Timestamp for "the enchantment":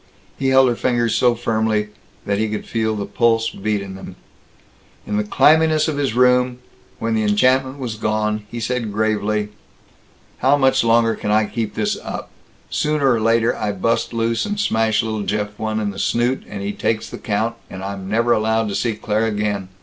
7.13-7.77